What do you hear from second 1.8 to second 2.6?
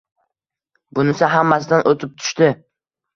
o`tib tushdi